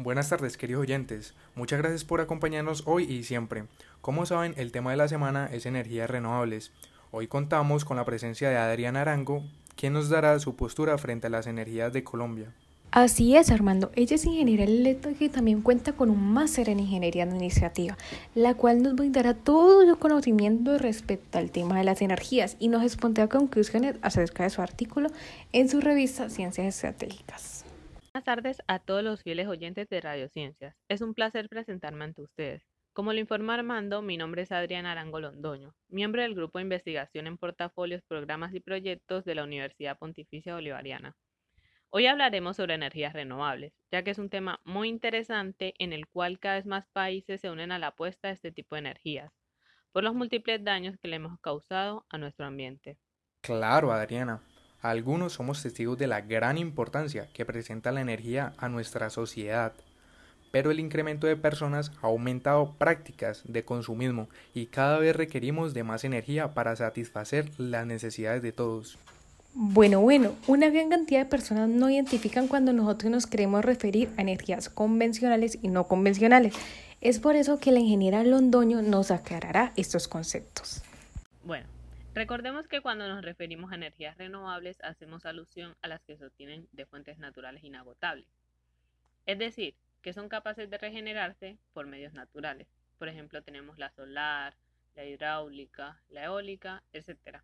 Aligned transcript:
Buenas 0.00 0.28
tardes, 0.28 0.56
queridos 0.56 0.82
oyentes. 0.82 1.34
Muchas 1.56 1.80
gracias 1.80 2.04
por 2.04 2.20
acompañarnos 2.20 2.84
hoy 2.86 3.02
y 3.02 3.24
siempre. 3.24 3.64
Como 4.00 4.26
saben, 4.26 4.54
el 4.56 4.70
tema 4.70 4.92
de 4.92 4.96
la 4.96 5.08
semana 5.08 5.50
es 5.52 5.66
energías 5.66 6.08
renovables. 6.08 6.70
Hoy 7.10 7.26
contamos 7.26 7.84
con 7.84 7.96
la 7.96 8.04
presencia 8.04 8.48
de 8.48 8.58
Adriana 8.58 9.00
Arango, 9.00 9.42
quien 9.74 9.94
nos 9.94 10.08
dará 10.08 10.38
su 10.38 10.54
postura 10.54 10.96
frente 10.98 11.26
a 11.26 11.30
las 11.30 11.48
energías 11.48 11.92
de 11.92 12.04
Colombia. 12.04 12.54
Así 12.92 13.34
es, 13.34 13.50
Armando. 13.50 13.90
Ella 13.96 14.14
es 14.14 14.24
ingeniera 14.24 14.62
eléctrica 14.62 15.24
y 15.24 15.28
también 15.30 15.62
cuenta 15.62 15.92
con 15.92 16.10
un 16.10 16.32
máster 16.32 16.68
en 16.68 16.78
ingeniería 16.78 17.24
administrativa, 17.24 17.98
la 18.36 18.54
cual 18.54 18.84
nos 18.84 18.94
brindará 18.94 19.34
todo 19.34 19.84
su 19.84 19.98
conocimiento 19.98 20.78
respecto 20.78 21.38
al 21.38 21.50
tema 21.50 21.76
de 21.76 21.82
las 21.82 22.02
energías 22.02 22.56
y 22.60 22.68
nos 22.68 22.84
expondrá 22.84 23.26
conclusiones 23.26 23.96
acerca 24.02 24.44
de 24.44 24.50
su 24.50 24.62
artículo 24.62 25.10
en 25.52 25.68
su 25.68 25.80
revista 25.80 26.30
Ciencias 26.30 26.68
Estratégicas. 26.68 27.57
Buenas 28.14 28.24
tardes 28.24 28.62
a 28.68 28.78
todos 28.78 29.04
los 29.04 29.22
fieles 29.22 29.48
oyentes 29.48 29.86
de 29.90 30.00
Radiociencias. 30.00 30.74
Es 30.88 31.02
un 31.02 31.12
placer 31.12 31.46
presentarme 31.50 32.04
ante 32.04 32.22
ustedes. 32.22 32.66
Como 32.94 33.12
lo 33.12 33.18
informa 33.18 33.52
Armando, 33.52 34.00
mi 34.00 34.16
nombre 34.16 34.42
es 34.42 34.50
Adriana 34.50 34.92
Arango 34.92 35.20
Londoño, 35.20 35.74
miembro 35.88 36.22
del 36.22 36.34
Grupo 36.34 36.58
de 36.58 36.62
Investigación 36.62 37.26
en 37.26 37.36
Portafolios, 37.36 38.02
Programas 38.08 38.54
y 38.54 38.60
Proyectos 38.60 39.26
de 39.26 39.34
la 39.34 39.44
Universidad 39.44 39.98
Pontificia 39.98 40.54
Bolivariana. 40.54 41.16
Hoy 41.90 42.06
hablaremos 42.06 42.56
sobre 42.56 42.74
energías 42.74 43.12
renovables, 43.12 43.74
ya 43.92 44.02
que 44.02 44.12
es 44.12 44.18
un 44.18 44.30
tema 44.30 44.58
muy 44.64 44.88
interesante 44.88 45.74
en 45.78 45.92
el 45.92 46.08
cual 46.08 46.38
cada 46.38 46.54
vez 46.54 46.66
más 46.66 46.88
países 46.88 47.42
se 47.42 47.50
unen 47.50 47.72
a 47.72 47.78
la 47.78 47.88
apuesta 47.88 48.28
de 48.28 48.34
este 48.34 48.50
tipo 48.50 48.74
de 48.74 48.80
energías, 48.80 49.30
por 49.92 50.02
los 50.02 50.14
múltiples 50.14 50.64
daños 50.64 50.96
que 50.96 51.08
le 51.08 51.16
hemos 51.16 51.38
causado 51.40 52.06
a 52.08 52.16
nuestro 52.16 52.46
ambiente. 52.46 52.96
Claro, 53.42 53.92
Adriana. 53.92 54.42
Algunos 54.80 55.32
somos 55.32 55.60
testigos 55.62 55.98
de 55.98 56.06
la 56.06 56.20
gran 56.20 56.56
importancia 56.56 57.28
que 57.32 57.44
presenta 57.44 57.90
la 57.90 58.00
energía 58.00 58.52
a 58.58 58.68
nuestra 58.68 59.10
sociedad, 59.10 59.72
pero 60.52 60.70
el 60.70 60.78
incremento 60.78 61.26
de 61.26 61.36
personas 61.36 61.90
ha 62.00 62.06
aumentado 62.06 62.74
prácticas 62.78 63.42
de 63.44 63.64
consumismo 63.64 64.28
y 64.54 64.66
cada 64.66 64.98
vez 64.98 65.16
requerimos 65.16 65.74
de 65.74 65.82
más 65.82 66.04
energía 66.04 66.54
para 66.54 66.76
satisfacer 66.76 67.50
las 67.58 67.86
necesidades 67.86 68.40
de 68.40 68.52
todos. 68.52 68.98
Bueno, 69.54 70.00
bueno, 70.00 70.34
una 70.46 70.70
gran 70.70 70.90
cantidad 70.90 71.20
de 71.20 71.26
personas 71.26 71.68
no 71.68 71.90
identifican 71.90 72.46
cuando 72.46 72.72
nosotros 72.72 73.10
nos 73.10 73.26
queremos 73.26 73.64
referir 73.64 74.10
a 74.16 74.22
energías 74.22 74.68
convencionales 74.68 75.58
y 75.60 75.68
no 75.68 75.88
convencionales. 75.88 76.54
Es 77.00 77.18
por 77.18 77.34
eso 77.34 77.58
que 77.58 77.72
la 77.72 77.80
ingeniera 77.80 78.22
Londoño 78.22 78.82
nos 78.82 79.10
aclarará 79.10 79.72
estos 79.76 80.06
conceptos. 80.06 80.82
Bueno, 81.44 81.66
recordemos 82.18 82.68
que 82.68 82.80
cuando 82.80 83.08
nos 83.08 83.22
referimos 83.22 83.72
a 83.72 83.76
energías 83.76 84.18
renovables 84.18 84.78
hacemos 84.82 85.24
alusión 85.24 85.74
a 85.80 85.88
las 85.88 86.02
que 86.02 86.16
se 86.16 86.26
obtienen 86.26 86.68
de 86.72 86.84
fuentes 86.84 87.18
naturales 87.18 87.64
inagotables. 87.64 88.26
Es 89.24 89.38
decir, 89.38 89.74
que 90.02 90.12
son 90.12 90.28
capaces 90.28 90.68
de 90.68 90.78
regenerarse 90.78 91.58
por 91.72 91.86
medios 91.86 92.12
naturales. 92.12 92.68
Por 92.98 93.08
ejemplo, 93.08 93.42
tenemos 93.42 93.78
la 93.78 93.90
solar, 93.90 94.54
la 94.94 95.04
hidráulica, 95.04 96.02
la 96.10 96.24
eólica, 96.24 96.82
etc 96.92 97.40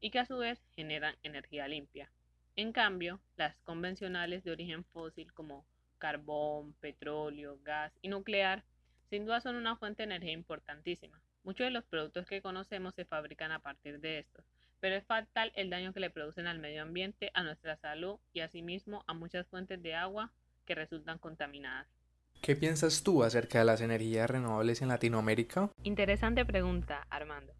y 0.00 0.10
que 0.10 0.18
a 0.18 0.26
su 0.26 0.38
vez 0.38 0.62
generan 0.74 1.16
energía 1.22 1.68
limpia. 1.68 2.10
En 2.56 2.72
cambio, 2.72 3.20
las 3.36 3.56
convencionales 3.60 4.44
de 4.44 4.50
origen 4.50 4.84
fósil 4.84 5.32
como 5.32 5.64
carbón, 5.98 6.74
petróleo, 6.74 7.58
gas 7.64 7.92
y 8.02 8.08
nuclear 8.08 8.64
sin 9.10 9.24
duda 9.24 9.40
son 9.40 9.56
una 9.56 9.76
fuente 9.76 10.02
de 10.02 10.14
energía 10.14 10.32
importantísima. 10.32 11.20
Muchos 11.48 11.64
de 11.64 11.70
los 11.70 11.86
productos 11.86 12.26
que 12.26 12.42
conocemos 12.42 12.94
se 12.94 13.06
fabrican 13.06 13.52
a 13.52 13.60
partir 13.60 14.00
de 14.00 14.18
estos, 14.18 14.44
pero 14.80 14.96
es 14.96 15.06
fatal 15.06 15.50
el 15.56 15.70
daño 15.70 15.94
que 15.94 16.00
le 16.00 16.10
producen 16.10 16.46
al 16.46 16.58
medio 16.58 16.82
ambiente, 16.82 17.30
a 17.32 17.42
nuestra 17.42 17.78
salud 17.78 18.18
y 18.34 18.40
asimismo 18.40 19.02
a 19.06 19.14
muchas 19.14 19.46
fuentes 19.46 19.82
de 19.82 19.94
agua 19.94 20.30
que 20.66 20.74
resultan 20.74 21.16
contaminadas. 21.16 21.88
¿Qué 22.42 22.54
piensas 22.54 23.02
tú 23.02 23.24
acerca 23.24 23.60
de 23.60 23.64
las 23.64 23.80
energías 23.80 24.28
renovables 24.28 24.82
en 24.82 24.88
Latinoamérica? 24.88 25.70
Interesante 25.84 26.44
pregunta, 26.44 27.06
Armando. 27.08 27.54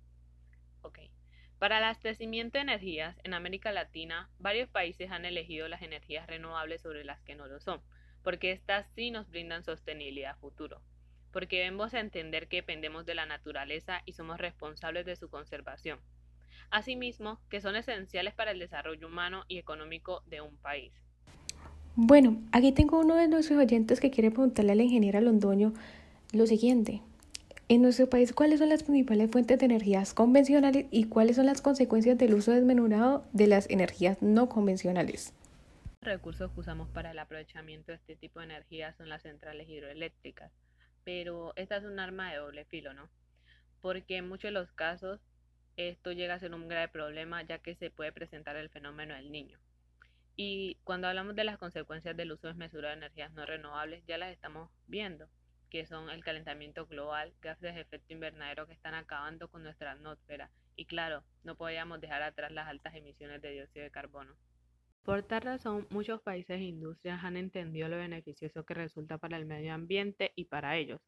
Para 1.59 1.78
el 1.78 1.84
abastecimiento 1.84 2.59
de 2.59 2.65
energías 2.65 3.16
en 3.25 3.32
América 3.32 3.72
Latina, 3.72 4.28
varios 4.38 4.69
países 4.69 5.10
han 5.10 5.25
elegido 5.25 5.66
las 5.66 5.81
energías 5.81 6.27
renovables 6.27 6.82
sobre 6.82 7.04
las 7.04 7.22
que 7.22 7.37
no 7.37 7.47
lo 7.47 7.59
son, 7.59 7.81
porque 8.22 8.53
éstas 8.53 8.87
sí 8.94 9.10
nos 9.10 9.31
brindan 9.31 9.65
sostenibilidad 9.65 10.32
a 10.32 10.37
futuro, 10.37 10.82
porque 11.33 11.59
debemos 11.59 11.94
entender 11.94 12.49
que 12.49 12.59
dependemos 12.59 13.06
de 13.06 13.15
la 13.15 13.27
naturaleza 13.27 14.03
y 14.06 14.12
somos 14.12 14.39
responsables 14.39 15.06
de 15.06 15.16
su 15.16 15.28
conservación. 15.28 16.00
Asimismo, 16.71 17.41
que 17.49 17.61
son 17.61 17.77
esenciales 17.77 18.34
para 18.34 18.50
el 18.50 18.59
desarrollo 18.59 19.06
humano 19.06 19.44
y 19.49 19.59
económico 19.59 20.22
de 20.27 20.41
un 20.41 20.56
país. 20.56 20.93
Bueno, 21.97 22.41
aquí 22.53 22.72
tengo 22.72 23.00
uno 23.00 23.16
de 23.16 23.27
nuestros 23.27 23.59
oyentes 23.59 24.00
que 24.00 24.11
quiere 24.11 24.31
preguntarle 24.31 24.72
a 24.72 24.75
la 24.77 24.84
ingeniera 24.84 25.21
Londoño 25.21 25.72
lo 26.33 26.47
siguiente. 26.47 27.03
En 27.71 27.83
nuestro 27.83 28.09
país, 28.09 28.33
¿cuáles 28.33 28.60
son 28.60 28.71
las 28.71 28.83
principales 28.83 29.31
fuentes 29.31 29.59
de 29.59 29.66
energías 29.66 30.15
convencionales 30.15 30.87
y 30.91 31.05
cuáles 31.05 31.37
son 31.37 31.47
las 31.47 31.60
consecuencias 31.60 32.16
del 32.16 32.34
uso 32.34 32.53
desmenurado 32.53 33.27
de 33.33 33.47
las 33.47 33.69
energías 33.69 34.22
no 34.22 34.49
convencionales? 34.49 35.34
Los 36.00 36.12
recursos 36.12 36.50
que 36.53 36.60
usamos 36.60 36.89
para 36.89 37.10
el 37.10 37.19
aprovechamiento 37.19 37.93
de 37.93 37.97
este 37.97 38.16
tipo 38.16 38.39
de 38.39 38.47
energía 38.47 38.95
son 38.95 39.09
las 39.09 39.22
centrales 39.22 39.69
hidroeléctricas, 39.69 40.53
pero 41.08 41.54
esta 41.56 41.78
es 41.78 41.84
un 41.84 41.98
arma 42.00 42.30
de 42.30 42.36
doble 42.36 42.66
filo, 42.66 42.92
¿no? 42.92 43.08
Porque 43.80 44.19
en 44.19 44.28
muchos 44.28 44.48
de 44.48 44.52
los 44.52 44.70
casos 44.72 45.22
esto 45.78 46.12
llega 46.12 46.34
a 46.34 46.38
ser 46.38 46.52
un 46.52 46.69
grave 46.69 46.88
problema 46.88 47.41
ya 47.41 47.60
que 47.60 47.74
se 47.76 47.91
puede 47.91 48.12
presentar 48.12 48.56
el 48.56 48.69
fenómeno 48.69 49.14
del 49.14 49.32
niño. 49.32 49.58
Y 50.36 50.76
cuando 50.84 51.08
hablamos 51.08 51.34
de 51.34 51.44
las 51.44 51.56
consecuencias 51.56 52.14
del 52.14 52.32
uso 52.32 52.48
desmesurado 52.48 52.88
de 52.88 52.98
energías 52.98 53.32
no 53.32 53.47
renovables, 53.47 54.04
ya 54.04 54.18
las 54.18 54.32
estamos 54.32 54.68
viendo 54.86 55.30
que 55.70 55.86
son 55.86 56.10
el 56.10 56.22
calentamiento 56.22 56.84
global, 56.86 57.32
gases 57.41 57.74
de 57.74 57.80
efecto 57.80 58.12
invernadero 58.12 58.66
que 58.66 58.74
están 58.74 58.92
acabando 58.92 59.48
con 59.48 59.62
nuestra 59.62 59.92
atmósfera. 59.92 60.50
Y 60.76 60.84
claro, 60.84 61.24
no 61.42 61.56
podíamos 61.56 62.02
dejar 62.02 62.22
atrás 62.22 62.52
las 62.52 62.68
altas 62.68 62.94
emisiones 62.94 63.41
de 63.41 63.52
dióxido 63.52 63.84
de 63.84 63.91
carbono. 63.91 64.36
Por 65.08 65.22
tal 65.22 65.41
razón, 65.41 65.86
muchos 65.88 66.20
países 66.20 66.60
e 66.60 66.64
industrias 66.64 67.24
han 67.24 67.38
entendido 67.38 67.88
lo 67.88 67.96
beneficioso 67.96 68.66
que 68.66 68.74
resulta 68.74 69.16
para 69.16 69.38
el 69.38 69.46
medio 69.46 69.72
ambiente 69.72 70.32
y 70.36 70.44
para 70.44 70.76
ellos. 70.76 71.00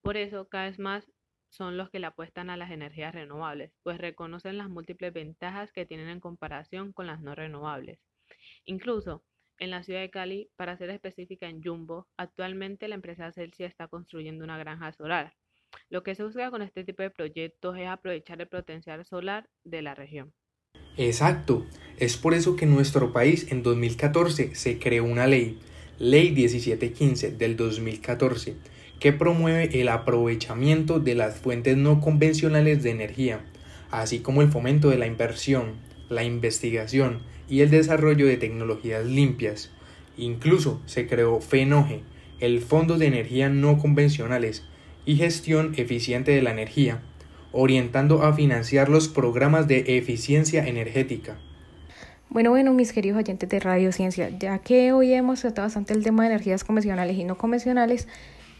Por 0.00 0.16
eso, 0.16 0.48
cada 0.48 0.70
vez 0.70 0.78
más 0.78 1.12
son 1.50 1.76
los 1.76 1.90
que 1.90 1.98
le 1.98 2.06
apuestan 2.06 2.48
a 2.48 2.56
las 2.56 2.70
energías 2.70 3.14
renovables, 3.14 3.74
pues 3.82 3.98
reconocen 3.98 4.56
las 4.56 4.70
múltiples 4.70 5.12
ventajas 5.12 5.70
que 5.70 5.84
tienen 5.84 6.08
en 6.08 6.18
comparación 6.18 6.94
con 6.94 7.06
las 7.06 7.20
no 7.20 7.34
renovables. 7.34 7.98
Incluso, 8.64 9.22
en 9.58 9.70
la 9.70 9.82
ciudad 9.82 10.00
de 10.00 10.08
Cali, 10.08 10.48
para 10.56 10.78
ser 10.78 10.88
específica 10.88 11.46
en 11.46 11.62
Jumbo, 11.62 12.08
actualmente 12.16 12.88
la 12.88 12.94
empresa 12.94 13.32
Celsius 13.32 13.68
está 13.68 13.86
construyendo 13.86 14.44
una 14.44 14.56
granja 14.56 14.94
solar. 14.94 15.34
Lo 15.90 16.02
que 16.02 16.14
se 16.14 16.24
busca 16.24 16.50
con 16.50 16.62
este 16.62 16.84
tipo 16.84 17.02
de 17.02 17.10
proyectos 17.10 17.76
es 17.76 17.86
aprovechar 17.86 18.40
el 18.40 18.48
potencial 18.48 19.04
solar 19.04 19.50
de 19.62 19.82
la 19.82 19.94
región. 19.94 20.32
Exacto, 20.96 21.64
es 21.98 22.16
por 22.16 22.34
eso 22.34 22.56
que 22.56 22.66
en 22.66 22.74
nuestro 22.74 23.12
país 23.12 23.46
en 23.50 23.62
2014 23.62 24.54
se 24.54 24.78
creó 24.78 25.04
una 25.04 25.26
ley, 25.26 25.58
Ley 25.98 26.32
1715 26.32 27.32
del 27.32 27.56
2014, 27.56 28.56
que 28.98 29.12
promueve 29.12 29.80
el 29.80 29.88
aprovechamiento 29.88 31.00
de 31.00 31.14
las 31.14 31.38
fuentes 31.38 31.76
no 31.76 32.00
convencionales 32.00 32.82
de 32.82 32.90
energía, 32.90 33.44
así 33.90 34.18
como 34.18 34.42
el 34.42 34.50
fomento 34.50 34.90
de 34.90 34.98
la 34.98 35.06
inversión, 35.06 35.74
la 36.08 36.24
investigación 36.24 37.20
y 37.48 37.60
el 37.60 37.70
desarrollo 37.70 38.26
de 38.26 38.36
tecnologías 38.36 39.06
limpias. 39.06 39.70
Incluso 40.16 40.80
se 40.86 41.06
creó 41.06 41.40
FENOGE, 41.40 42.02
el 42.40 42.60
Fondo 42.60 42.98
de 42.98 43.06
Energía 43.06 43.48
No 43.48 43.78
Convencionales 43.78 44.64
y 45.06 45.16
Gestión 45.16 45.72
Eficiente 45.76 46.32
de 46.32 46.42
la 46.42 46.50
Energía, 46.50 47.00
orientando 47.52 48.22
a 48.22 48.32
financiar 48.32 48.88
los 48.88 49.08
programas 49.08 49.68
de 49.68 49.98
eficiencia 49.98 50.66
energética. 50.66 51.38
Bueno, 52.28 52.50
bueno, 52.50 52.72
mis 52.72 52.92
queridos 52.92 53.18
oyentes 53.18 53.48
de 53.48 53.60
Radio 53.60 53.92
Ciencia, 53.92 54.30
ya 54.30 54.58
que 54.58 54.92
hoy 54.92 55.12
hemos 55.12 55.40
tratado 55.40 55.66
bastante 55.66 55.92
el 55.92 56.02
tema 56.02 56.22
de 56.22 56.30
energías 56.30 56.64
convencionales 56.64 57.16
y 57.18 57.24
no 57.24 57.36
convencionales, 57.36 58.08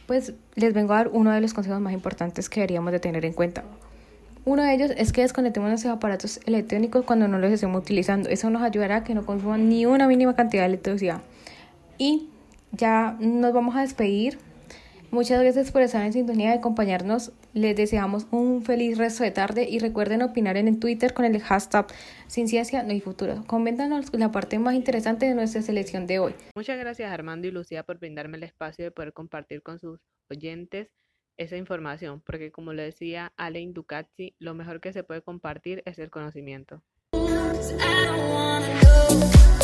pues 0.06 0.34
les 0.54 0.74
vengo 0.74 0.92
a 0.92 0.96
dar 0.96 1.10
uno 1.12 1.30
de 1.30 1.40
los 1.40 1.54
consejos 1.54 1.80
más 1.80 1.94
importantes 1.94 2.50
que 2.50 2.60
deberíamos 2.60 2.92
de 2.92 3.00
tener 3.00 3.24
en 3.24 3.32
cuenta. 3.32 3.64
Uno 4.44 4.64
de 4.64 4.74
ellos 4.74 4.90
es 4.96 5.12
que 5.12 5.22
desconectemos 5.22 5.68
nuestros 5.68 5.94
aparatos 5.94 6.40
electrónicos 6.46 7.04
cuando 7.04 7.28
no 7.28 7.38
los 7.38 7.52
estemos 7.52 7.80
utilizando. 7.80 8.28
Eso 8.28 8.50
nos 8.50 8.62
ayudará 8.62 8.96
a 8.96 9.04
que 9.04 9.14
no 9.14 9.24
consuman 9.24 9.68
ni 9.68 9.86
una 9.86 10.08
mínima 10.08 10.34
cantidad 10.34 10.64
de 10.64 10.68
electricidad. 10.68 11.22
Y 11.96 12.28
ya 12.72 13.16
nos 13.20 13.52
vamos 13.52 13.76
a 13.76 13.82
despedir. 13.82 14.38
Muchas 15.12 15.42
gracias 15.42 15.70
por 15.70 15.82
estar 15.82 16.02
en 16.06 16.14
sintonía 16.14 16.54
y 16.54 16.56
acompañarnos. 16.56 17.32
Les 17.52 17.76
deseamos 17.76 18.26
un 18.30 18.62
feliz 18.64 18.96
resto 18.96 19.22
de 19.22 19.30
tarde 19.30 19.68
y 19.68 19.78
recuerden 19.78 20.22
opinar 20.22 20.56
en 20.56 20.80
Twitter 20.80 21.12
con 21.12 21.26
el 21.26 21.38
hashtag 21.38 21.86
Sin 22.28 22.48
Ciencia 22.48 22.82
No 22.82 22.92
hay 22.92 23.02
Futuro. 23.02 23.44
Coméntanos 23.46 24.10
la 24.14 24.32
parte 24.32 24.58
más 24.58 24.74
interesante 24.74 25.26
de 25.26 25.34
nuestra 25.34 25.60
selección 25.60 26.06
de 26.06 26.18
hoy. 26.18 26.34
Muchas 26.56 26.78
gracias 26.78 27.12
Armando 27.12 27.46
y 27.46 27.50
Lucía 27.50 27.82
por 27.82 27.98
brindarme 27.98 28.38
el 28.38 28.44
espacio 28.44 28.86
de 28.86 28.90
poder 28.90 29.12
compartir 29.12 29.62
con 29.62 29.78
sus 29.78 30.00
oyentes 30.30 30.88
esa 31.36 31.58
información, 31.58 32.22
porque 32.24 32.50
como 32.50 32.72
le 32.72 32.84
decía 32.84 33.34
Alain 33.36 33.74
Ducati, 33.74 34.34
lo 34.38 34.54
mejor 34.54 34.80
que 34.80 34.94
se 34.94 35.04
puede 35.04 35.20
compartir 35.20 35.82
es 35.84 35.98
el 35.98 36.08
conocimiento. 36.08 36.82